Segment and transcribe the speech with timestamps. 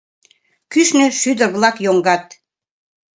[0.71, 2.25] Кӱшнӧ шӱдыр-влак йолгат